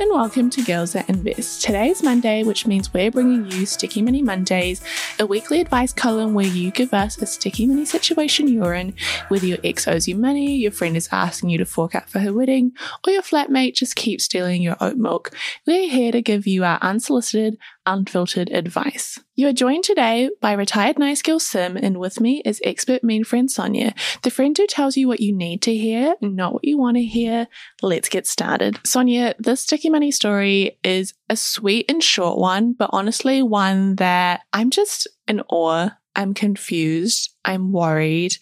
[0.00, 1.60] and welcome to Girls That Invest.
[1.60, 4.82] Today is Monday, which means we're bringing you Sticky Money Mondays,
[5.18, 8.94] a weekly advice column where you give us a sticky money situation you're in,
[9.28, 12.18] whether your ex owes you money, your friend is asking you to fork out for
[12.20, 12.72] her wedding,
[13.06, 15.36] or your flatmate just keeps stealing your oat milk.
[15.66, 19.18] We're here to give you our unsolicited, unfiltered advice.
[19.40, 23.24] You are joined today by retired nice girl Sim, and with me is expert mean
[23.24, 26.76] friend Sonia, the friend who tells you what you need to hear, not what you
[26.76, 27.48] want to hear.
[27.80, 28.78] Let's get started.
[28.84, 34.42] Sonia, this sticky money story is a sweet and short one, but honestly, one that
[34.52, 35.88] I'm just in awe.
[36.14, 37.34] I'm confused.
[37.42, 38.34] I'm worried.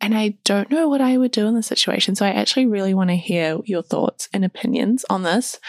[0.00, 2.14] And I don't know what I would do in this situation.
[2.14, 5.60] So I actually really want to hear your thoughts and opinions on this.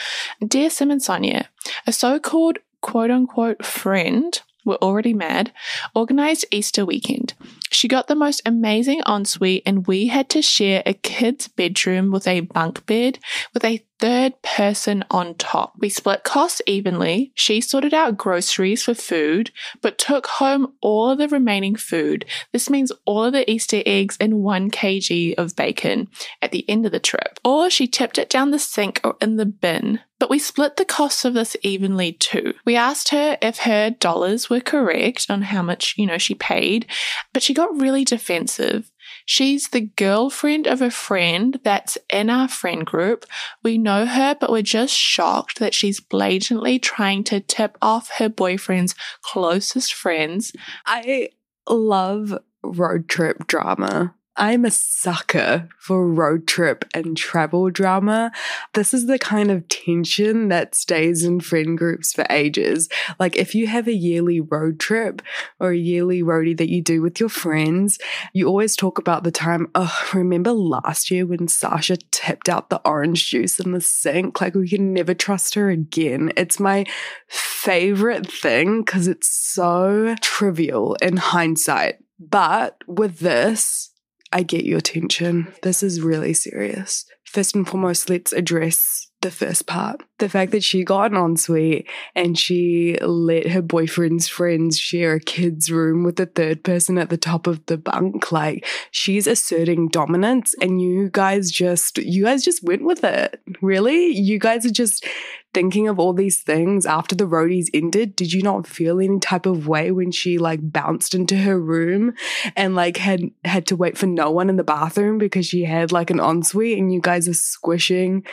[0.48, 1.49] Dear Sim and Sonia,
[1.85, 5.52] a so called quote unquote friend we're already mad,
[5.95, 7.34] organized Easter weekend.
[7.71, 12.27] She got the most amazing ensuite, and we had to share a kid's bedroom with
[12.27, 13.17] a bunk bed
[13.53, 15.74] with a third person on top.
[15.80, 17.32] We split costs evenly.
[17.35, 22.26] She sorted out groceries for food, but took home all of the remaining food.
[22.52, 26.10] This means all of the Easter eggs and one kg of bacon
[26.41, 27.40] at the end of the trip.
[27.44, 29.99] Or she tipped it down the sink or in the bin.
[30.20, 32.54] But we split the costs of this evenly too.
[32.66, 36.88] We asked her if her dollars were correct on how much, you know, she paid,
[37.34, 38.91] but she got really defensive.
[39.30, 43.26] She's the girlfriend of a friend that's in our friend group.
[43.62, 48.30] We know her, but we're just shocked that she's blatantly trying to tip off her
[48.30, 50.54] boyfriend's closest friends.
[50.86, 51.32] I
[51.70, 54.16] love road trip drama.
[54.38, 58.32] I'm a sucker for road trip and travel drama.
[58.76, 62.88] This is the kind of tension that stays in friend groups for ages.
[63.20, 65.24] Like if you have a yearly road trip
[65.59, 67.97] or a yearly roadie that you do with your friends,
[68.31, 72.81] you always talk about the time, oh, remember last year when Sasha tipped out the
[72.85, 74.40] orange juice in the sink?
[74.40, 76.31] Like we can never trust her again.
[76.38, 76.85] It's my
[77.28, 81.98] favorite thing because it's so trivial in hindsight.
[82.19, 83.92] But with this,
[84.32, 85.54] I get your attention.
[85.64, 87.06] This is really serious.
[87.26, 90.04] First and foremost, let's address the first part.
[90.20, 95.20] The fact that she got an ensuite and she let her boyfriend's friends share a
[95.20, 98.32] kid's room with the third person at the top of the bunk.
[98.32, 103.40] Like she's asserting dominance and you guys just, you guys just went with it.
[103.62, 104.08] Really?
[104.08, 105.06] You guys are just
[105.54, 109.48] thinking of all these things after the roadies ended, did you not feel any type
[109.48, 112.14] of way when she like bounced into her room
[112.56, 115.92] and like had had to wait for no one in the bathroom because she had
[115.92, 118.24] like an ensuite and you guys are squishing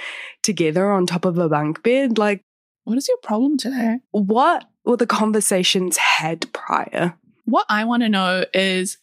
[0.43, 2.19] together on top of a bunk bed?
[2.19, 2.43] Like,
[2.85, 3.99] what is your problem today?
[4.11, 7.15] What were the conversations had prior?
[7.45, 8.99] What I want to know is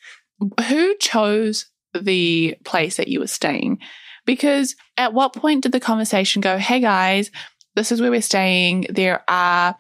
[0.68, 1.68] who chose
[2.00, 3.80] the place that you were staying?
[4.26, 7.32] Because at what point did the conversation go, hey guys,
[7.76, 8.88] this is where we're staying.
[8.90, 9.76] There are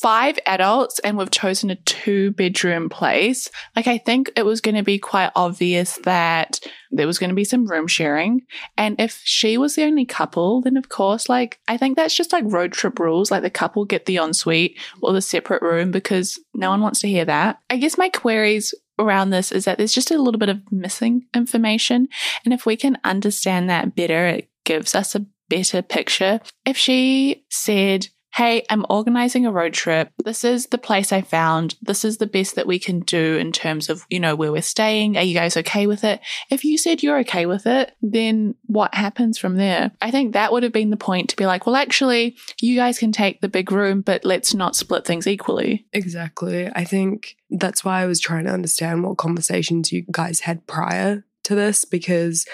[0.00, 3.48] five adults and we've chosen a two bedroom place.
[3.76, 7.36] Like, I think it was going to be quite obvious that there was going to
[7.36, 8.42] be some room sharing.
[8.76, 12.32] And if she was the only couple, then of course, like, I think that's just
[12.32, 13.30] like road trip rules.
[13.30, 17.08] Like, the couple get the ensuite or the separate room because no one wants to
[17.08, 17.58] hear that.
[17.68, 21.26] I guess my queries around this is that there's just a little bit of missing
[21.34, 22.08] information.
[22.44, 27.44] And if we can understand that better, it gives us a better picture if she
[27.50, 30.12] said, Hey, I'm organizing a road trip.
[30.24, 31.76] This is the place I found.
[31.82, 34.62] This is the best that we can do in terms of, you know, where we're
[34.62, 35.16] staying.
[35.16, 36.20] Are you guys okay with it?
[36.48, 39.90] If you said you're okay with it, then what happens from there?
[40.00, 42.98] I think that would have been the point to be like, well, actually, you guys
[42.98, 45.86] can take the big room, but let's not split things equally.
[45.92, 46.70] Exactly.
[46.74, 51.24] I think that's why I was trying to understand what conversations you guys had prior
[51.44, 52.46] to this because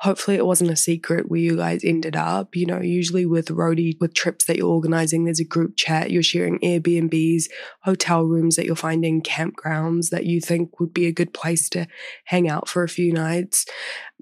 [0.00, 2.56] hopefully it wasn't a secret where you guys ended up.
[2.56, 6.22] You know, usually with roadie, with trips that you're organizing, there's a group chat, you're
[6.22, 7.44] sharing Airbnbs,
[7.82, 11.86] hotel rooms that you're finding, campgrounds that you think would be a good place to
[12.24, 13.66] hang out for a few nights.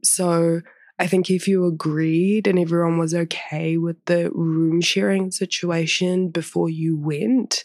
[0.02, 0.62] So
[0.98, 6.68] I think if you agreed and everyone was okay with the room sharing situation before
[6.68, 7.64] you went,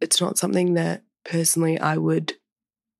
[0.00, 2.34] it's not something that personally I would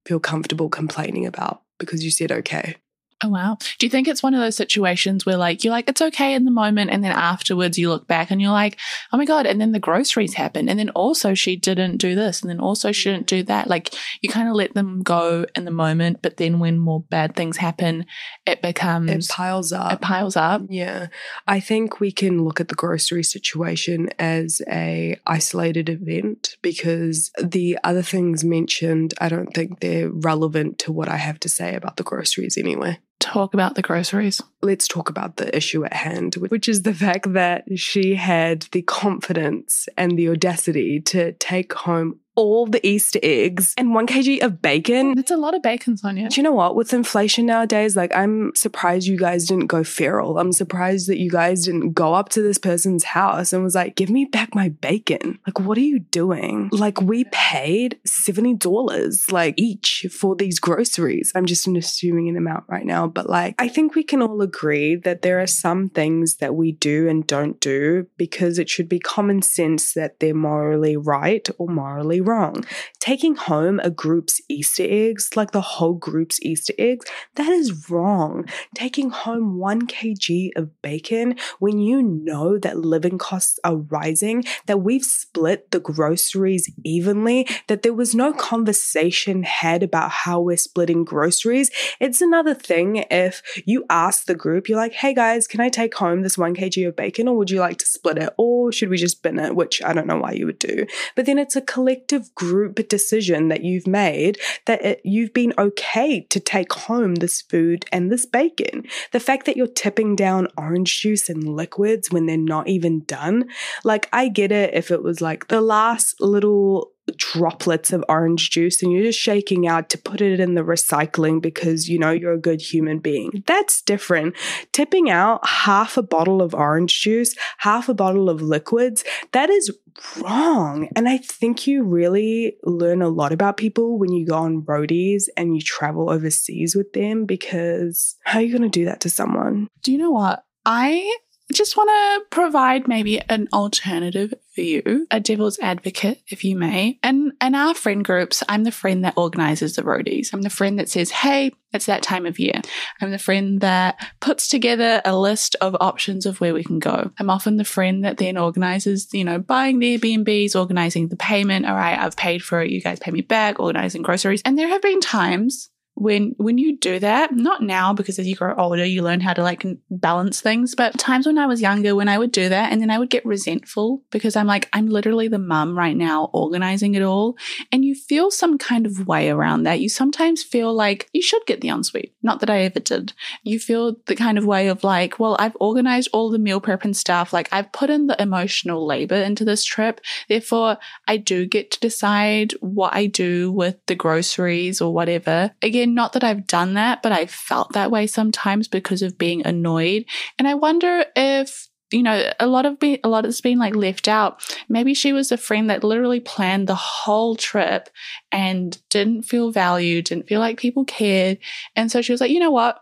[0.04, 2.76] feel comfortable complaining about because you said okay.
[3.24, 3.56] Oh, wow.
[3.78, 6.44] Do you think it's one of those situations where, like, you're like, it's okay in
[6.44, 8.78] the moment, and then afterwards you look back and you're like,
[9.10, 12.42] oh my God, and then the groceries happen, and then also she didn't do this,
[12.42, 13.68] and then also she didn't do that.
[13.68, 17.34] Like, you kind of let them go in the moment, but then when more bad
[17.34, 18.04] things happen,
[18.46, 19.10] it becomes.
[19.10, 19.94] It piles up.
[19.94, 20.62] It piles up.
[20.68, 21.06] Yeah.
[21.46, 27.78] I think we can look at the grocery situation as a isolated event because the
[27.82, 31.96] other things mentioned, I don't think they're relevant to what I have to say about
[31.96, 32.98] the groceries anyway.
[33.20, 34.42] Talk about the groceries.
[34.62, 38.82] Let's talk about the issue at hand, which is the fact that she had the
[38.82, 44.62] confidence and the audacity to take home all the Easter eggs and one kg of
[44.62, 45.18] bacon.
[45.18, 46.28] It's a lot of bacon, Sonia.
[46.28, 46.76] Do you know what?
[46.76, 50.38] With inflation nowadays, like I'm surprised you guys didn't go feral.
[50.38, 53.96] I'm surprised that you guys didn't go up to this person's house and was like,
[53.96, 55.38] give me back my bacon.
[55.46, 56.68] Like, what are you doing?
[56.72, 61.32] Like, we paid $70 like each for these groceries.
[61.34, 64.96] I'm just assuming an amount right now, but like, I think we can all agree
[64.96, 68.98] that there are some things that we do and don't do because it should be
[68.98, 72.64] common sense that they're morally right or morally wrong.
[73.00, 77.06] Taking home a group's Easter eggs, like the whole group's Easter eggs,
[77.36, 78.44] that is wrong.
[78.74, 84.82] Taking home one kg of bacon when you know that living costs are rising, that
[84.82, 91.04] we've split the groceries evenly, that there was no conversation had about how we're splitting
[91.04, 91.70] groceries.
[92.00, 95.94] It's another thing if you ask the group, you're like, hey guys, can I take
[95.94, 98.30] home this one kg of bacon or would you like to split it?
[98.36, 99.54] Or should we just bin it?
[99.54, 100.86] Which I don't know why you would do.
[101.14, 105.52] But then it's a collective collective group decision that you've made that it, you've been
[105.58, 108.84] okay to take home this food and this bacon.
[109.12, 113.48] The fact that you're tipping down orange juice and liquids when they're not even done,
[113.84, 118.82] like I get it if it was like the last little droplets of orange juice
[118.82, 122.32] and you're just shaking out to put it in the recycling because you know you're
[122.32, 123.42] a good human being.
[123.46, 124.34] That's different.
[124.72, 129.70] Tipping out half a bottle of orange juice, half a bottle of liquids, that is
[130.18, 130.88] wrong.
[130.96, 135.24] And I think you really learn a lot about people when you go on roadies
[135.36, 139.10] and you travel overseas with them because how are you going to do that to
[139.10, 139.68] someone?
[139.82, 140.42] Do you know what?
[140.64, 141.16] I
[141.52, 146.98] just want to provide maybe an alternative view, a devil's advocate, if you may.
[147.02, 150.32] And in our friend groups, I'm the friend that organizes the roadies.
[150.32, 152.60] I'm the friend that says, hey, it's that time of year.
[153.00, 157.10] I'm the friend that puts together a list of options of where we can go.
[157.18, 161.66] I'm often the friend that then organizes, you know, buying the Airbnbs, organizing the payment.
[161.66, 162.70] All right, I've paid for it.
[162.70, 164.42] You guys pay me back, organizing groceries.
[164.44, 168.36] And there have been times when when you do that not now because as you
[168.36, 171.94] grow older you learn how to like balance things but times when i was younger
[171.94, 174.86] when i would do that and then i would get resentful because i'm like i'm
[174.86, 177.36] literally the mum right now organizing it all
[177.72, 179.80] and you feel some kind of way around that.
[179.80, 183.12] You sometimes feel like you should get the ensuite not that i ever did.
[183.42, 186.84] You feel the kind of way of like well i've organized all the meal prep
[186.84, 190.78] and stuff like i've put in the emotional labor into this trip therefore
[191.08, 195.52] i do get to decide what i do with the groceries or whatever.
[195.62, 199.46] Again not that I've done that, but I've felt that way sometimes because of being
[199.46, 200.04] annoyed.
[200.38, 203.76] And I wonder if you know, a lot of be, a lot has been like
[203.76, 204.42] left out.
[204.68, 207.88] Maybe she was a friend that literally planned the whole trip
[208.32, 211.38] and didn't feel valued, didn't feel like people cared.
[211.76, 212.80] And so she was like, you know what?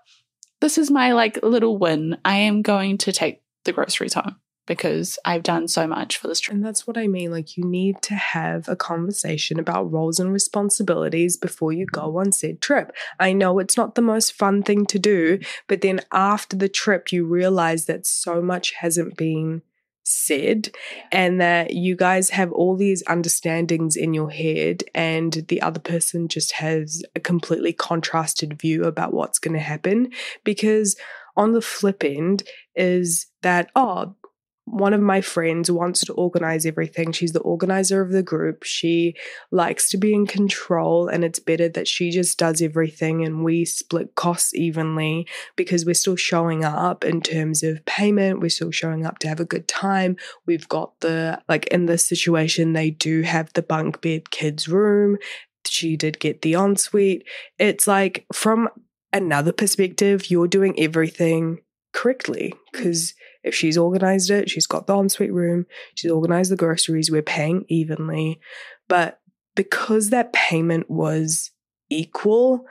[0.60, 2.16] This is my like little win.
[2.24, 4.36] I am going to take the groceries home
[4.66, 6.54] because I've done so much for this trip.
[6.54, 7.30] And that's what I mean.
[7.30, 12.32] Like, you need to have a conversation about roles and responsibilities before you go on
[12.32, 12.92] said trip.
[13.20, 15.38] I know it's not the most fun thing to do,
[15.68, 19.62] but then after the trip, you realize that so much hasn't been
[20.04, 20.70] said
[21.10, 26.28] and that you guys have all these understandings in your head and the other person
[26.28, 30.10] just has a completely contrasted view about what's going to happen
[30.44, 30.94] because
[31.36, 32.42] on the flip end
[32.76, 34.14] is that oh
[34.66, 37.12] one of my friends wants to organize everything.
[37.12, 38.64] She's the organizer of the group.
[38.64, 39.14] She
[39.50, 43.64] likes to be in control, and it's better that she just does everything and we
[43.64, 48.40] split costs evenly because we're still showing up in terms of payment.
[48.40, 50.16] We're still showing up to have a good time.
[50.46, 55.18] We've got the, like, in this situation, they do have the bunk bed kids' room.
[55.66, 57.24] She did get the ensuite.
[57.58, 58.68] It's like, from
[59.12, 61.60] another perspective, you're doing everything
[61.92, 62.78] correctly mm-hmm.
[62.78, 67.22] because if she's organized it, she's got the ensuite room, she's organized the groceries, we're
[67.22, 68.40] paying evenly.
[68.88, 69.20] But
[69.54, 71.50] because that payment was
[71.90, 72.64] equal,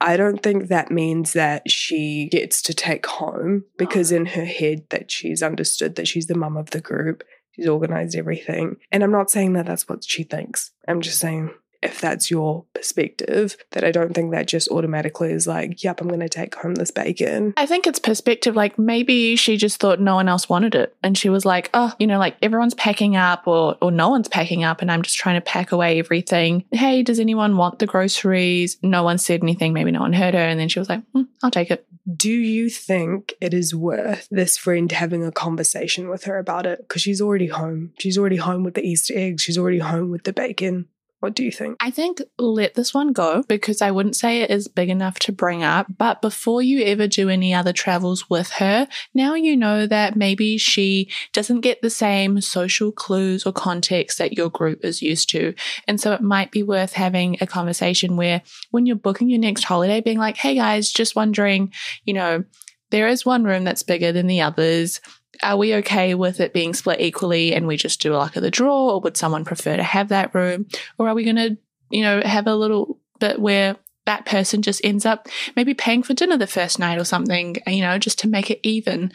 [0.00, 4.16] I don't think that means that she gets to take home because oh.
[4.16, 8.16] in her head that she's understood that she's the mum of the group, she's organized
[8.16, 8.76] everything.
[8.90, 10.72] And I'm not saying that that's what she thinks.
[10.88, 11.50] I'm just saying
[11.84, 16.08] if that's your perspective, that I don't think that just automatically is like, yep, I'm
[16.08, 17.52] going to take home this bacon.
[17.56, 18.56] I think it's perspective.
[18.56, 20.96] Like maybe she just thought no one else wanted it.
[21.02, 24.28] And she was like, oh, you know, like everyone's packing up or, or no one's
[24.28, 26.64] packing up and I'm just trying to pack away everything.
[26.72, 28.78] Hey, does anyone want the groceries?
[28.82, 29.74] No one said anything.
[29.74, 30.40] Maybe no one heard her.
[30.40, 31.86] And then she was like, mm, I'll take it.
[32.16, 36.80] Do you think it is worth this friend having a conversation with her about it?
[36.80, 37.92] Because she's already home.
[37.98, 39.42] She's already home with the Easter eggs.
[39.42, 40.88] She's already home with the bacon
[41.24, 41.78] What do you think?
[41.80, 45.32] I think let this one go because I wouldn't say it is big enough to
[45.32, 45.86] bring up.
[45.96, 50.58] But before you ever do any other travels with her, now you know that maybe
[50.58, 55.54] she doesn't get the same social clues or context that your group is used to.
[55.88, 59.64] And so it might be worth having a conversation where when you're booking your next
[59.64, 61.72] holiday, being like, hey guys, just wondering,
[62.04, 62.44] you know,
[62.90, 65.00] there is one room that's bigger than the others
[65.42, 68.42] are we okay with it being split equally and we just do a luck of
[68.42, 70.66] the draw or would someone prefer to have that room?
[70.98, 71.56] Or are we going to
[71.90, 73.76] you know have a little bit where
[74.06, 77.80] that person just ends up maybe paying for dinner the first night or something you
[77.80, 79.12] know just to make it even?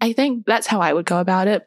[0.00, 1.66] I think that's how i would go about it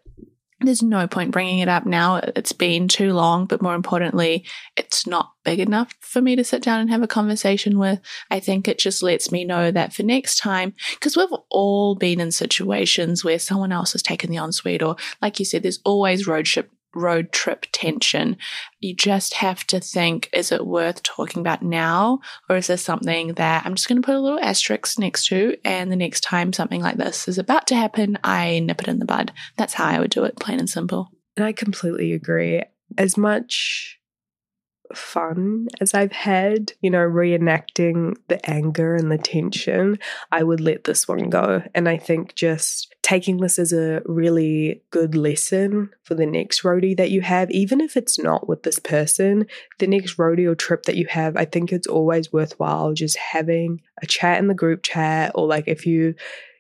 [0.60, 2.16] there's no point bringing it up now.
[2.36, 4.46] It's been too long, but more importantly,
[4.76, 8.00] it's not big enough for me to sit down and have a conversation with.
[8.32, 12.20] I think it just lets me know that for next time, because we've all been
[12.20, 16.28] in situations where someone else has taken the ensuite, or like you said, there's always
[16.28, 18.38] road trip road trip tension.
[18.80, 23.34] You just have to think is it worth talking about now, or is this something
[23.34, 26.54] that I'm just going to put a little asterisk next to, and the next time
[26.54, 29.32] something like this is about to happen, I nip it in the bud?
[29.58, 31.10] That's how I would do it, plain and simple.
[31.36, 32.64] And I completely agree.
[32.98, 33.97] As much
[34.96, 40.00] fun as I've had, you know, reenacting the anger and the tension,
[40.32, 41.64] I would let this one go.
[41.74, 46.98] And I think just taking this as a really good lesson for the next roadie
[46.98, 49.48] that you have, even if it's not with this person,
[49.80, 53.82] the next roadie or trip that you have, I think it's always worthwhile just having
[54.02, 56.16] a chat in the group chat or like if you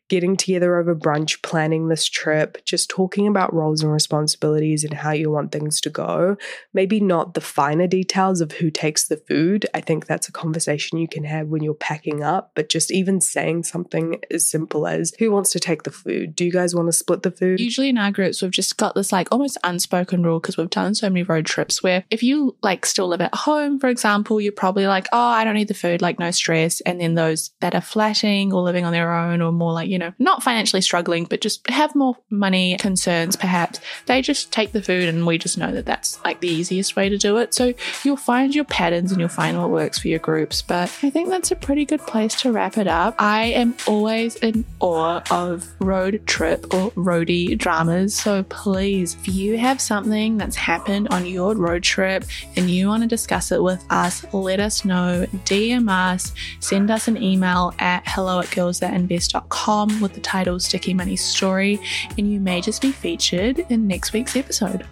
[0.09, 5.11] getting together over brunch, planning this trip, just talking about roles and responsibilities and how
[5.11, 6.37] you want things to go.
[6.73, 9.65] Maybe not the finer details of who takes the food.
[9.73, 13.21] I think that's a conversation you can have when you're packing up, but just even
[13.21, 16.35] saying something as simple as who wants to take the food?
[16.35, 17.59] Do you guys want to split the food?
[17.59, 20.95] Usually in our groups, we've just got this like almost unspoken rule because we've done
[20.95, 24.51] so many road trips where if you like still live at home, for example, you're
[24.51, 26.81] probably like, oh, I don't need the food, like no stress.
[26.81, 29.96] And then those that are flatting or living on their own or more like, you
[29.97, 34.81] know, not financially struggling, but just have more money concerns, perhaps, they just take the
[34.81, 37.53] food and we just know that that's like the easiest way to do it.
[37.53, 37.73] So
[38.03, 40.61] you'll find your patterns and you'll find what works for your groups.
[40.61, 43.15] But I think that's a pretty good place to wrap it up.
[43.19, 48.15] I am always in awe of road trip or roadie dramas.
[48.15, 52.25] So please, if you have something that's happened on your road trip
[52.55, 55.25] and you want to discuss it with us, let us know.
[55.45, 61.15] DM us, send us an email at hello at girlsthatinvest.com with the title Sticky Money
[61.15, 61.79] Story,
[62.17, 64.85] and you may just be featured in next week's episode.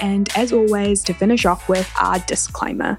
[0.00, 2.98] And as always, to finish off with our disclaimer.